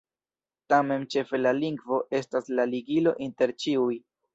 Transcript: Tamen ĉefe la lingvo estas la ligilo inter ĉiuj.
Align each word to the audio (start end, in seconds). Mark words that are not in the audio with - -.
Tamen 0.73 1.05
ĉefe 1.15 1.41
la 1.43 1.53
lingvo 1.59 2.03
estas 2.23 2.53
la 2.61 2.69
ligilo 2.75 3.19
inter 3.31 3.61
ĉiuj. 3.67 3.97